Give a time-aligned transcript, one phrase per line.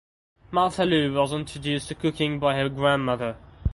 [0.49, 3.37] Martha Lou was introduced to cooking by her grandmother.